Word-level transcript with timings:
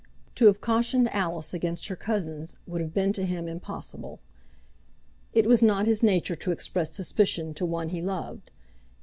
To 0.33 0.47
have 0.47 0.61
cautioned 0.61 1.13
Alice 1.13 1.53
against 1.53 1.85
her 1.85 1.95
cousins 1.95 2.57
would 2.65 2.81
have 2.81 2.91
been 2.91 3.13
to 3.13 3.23
him 3.23 3.47
impossible. 3.47 4.19
It 5.31 5.45
was 5.45 5.61
not 5.61 5.85
his 5.85 6.01
nature 6.01 6.35
to 6.37 6.51
express 6.51 6.91
suspicion 6.91 7.53
to 7.53 7.67
one 7.67 7.89
he 7.89 8.01
loved. 8.01 8.49